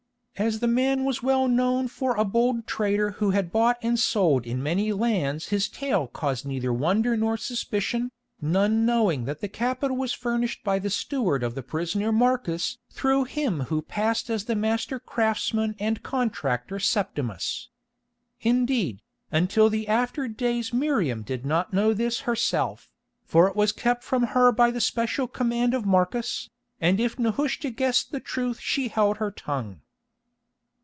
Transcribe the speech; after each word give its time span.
As 0.37 0.59
the 0.59 0.67
man 0.67 1.03
was 1.05 1.21
well 1.21 1.47
known 1.47 1.87
for 1.87 2.15
a 2.15 2.25
bold 2.25 2.65
trader 2.65 3.11
who 3.11 3.29
had 3.29 3.51
bought 3.51 3.77
and 3.83 3.99
sold 3.99 4.47
in 4.47 4.63
many 4.63 4.91
lands 4.91 5.49
his 5.49 5.69
tale 5.69 6.07
caused 6.07 6.47
neither 6.47 6.73
wonder 6.73 7.15
nor 7.15 7.37
suspicion, 7.37 8.09
none 8.41 8.83
knowing 8.83 9.25
that 9.25 9.41
the 9.41 9.47
capital 9.47 9.95
was 9.95 10.13
furnished 10.13 10.63
by 10.63 10.79
the 10.79 10.89
steward 10.89 11.43
of 11.43 11.53
the 11.53 11.61
prisoner 11.61 12.11
Marcus 12.11 12.79
through 12.89 13.25
him 13.25 13.59
who 13.69 13.83
passed 13.83 14.31
as 14.31 14.45
the 14.45 14.55
master 14.55 14.99
craftsman 14.99 15.75
and 15.77 16.01
contractor 16.01 16.79
Septimus. 16.79 17.69
Indeed, 18.41 19.03
until 19.31 19.69
the 19.69 19.87
after 19.87 20.27
days 20.27 20.73
Miriam 20.73 21.21
did 21.21 21.45
not 21.45 21.71
know 21.71 21.93
this 21.93 22.21
herself, 22.21 22.89
for 23.23 23.47
it 23.47 23.55
was 23.55 23.71
kept 23.71 24.03
from 24.03 24.23
her 24.23 24.51
by 24.51 24.71
the 24.71 24.81
special 24.81 25.27
command 25.27 25.75
of 25.75 25.85
Marcus, 25.85 26.49
and 26.79 26.99
if 26.99 27.19
Nehushta 27.19 27.69
guessed 27.69 28.11
the 28.11 28.19
truth 28.19 28.59
she 28.59 28.87
held 28.87 29.17
her 29.17 29.29
tongue. 29.29 29.81